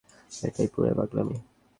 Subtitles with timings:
[0.47, 1.37] এটা পুরাই পাগলামি।